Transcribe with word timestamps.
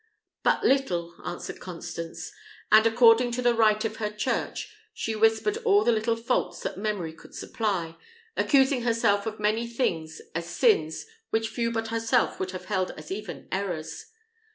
"But 0.41 0.63
little," 0.65 1.13
answered 1.23 1.59
Constance; 1.59 2.31
and 2.71 2.87
according 2.87 3.33
to 3.33 3.41
the 3.43 3.53
rite 3.53 3.85
of 3.85 3.97
her 3.97 4.09
church, 4.09 4.73
she 4.95 5.15
whispered 5.15 5.57
all 5.57 5.83
the 5.83 5.91
little 5.91 6.15
faults 6.15 6.61
that 6.61 6.75
memory 6.75 7.13
could 7.13 7.35
supply, 7.35 7.97
accusing 8.35 8.81
herself 8.81 9.27
of 9.27 9.39
many 9.39 9.67
things 9.67 10.19
as 10.33 10.47
sins 10.49 11.05
which 11.29 11.49
few 11.49 11.69
but 11.69 11.89
herself 11.89 12.39
would 12.39 12.49
have 12.49 12.65
held 12.65 12.89
as 12.97 13.11
even 13.11 13.47
errors. 13.51 14.07